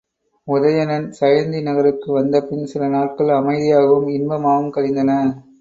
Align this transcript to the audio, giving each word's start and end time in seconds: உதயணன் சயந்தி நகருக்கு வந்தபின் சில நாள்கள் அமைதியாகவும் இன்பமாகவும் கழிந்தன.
உதயணன் 0.47 1.05
சயந்தி 1.19 1.61
நகருக்கு 1.61 2.09
வந்தபின் 2.13 2.65
சில 2.65 2.87
நாள்கள் 2.87 3.31
அமைதியாகவும் 3.37 4.09
இன்பமாகவும் 4.11 4.73
கழிந்தன. 4.73 5.11